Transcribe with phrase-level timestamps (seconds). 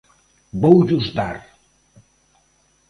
[0.63, 1.37] Voullos dar.